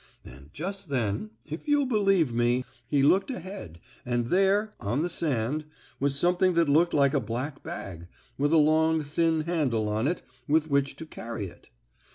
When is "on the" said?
4.79-5.11